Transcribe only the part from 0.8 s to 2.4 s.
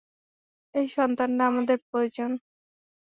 সন্তানটা আমাদের প্রয়োজন!